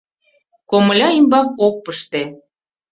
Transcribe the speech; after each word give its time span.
Комыля 0.69 1.09
ӱмбак 1.19 1.49
ок 1.65 1.75
пыште. 1.85 2.21